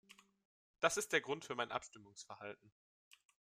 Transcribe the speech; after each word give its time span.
Das 0.79 0.97
ist 0.97 1.13
der 1.13 1.21
Grund 1.21 1.45
für 1.45 1.53
mein 1.53 1.69
Abstimmungsverhalten. 1.71 2.71